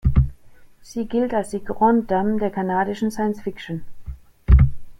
Sie 0.81 1.05
gilt 1.07 1.31
als 1.31 1.51
die 1.51 1.63
"Grande 1.63 2.05
Dame" 2.07 2.39
der 2.39 2.49
kanadischen 2.49 3.11
Science-Fiction. 3.11 3.83